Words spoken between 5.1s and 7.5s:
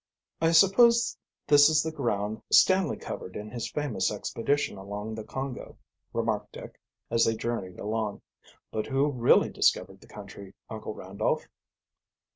the Congo," remarked Dick, as they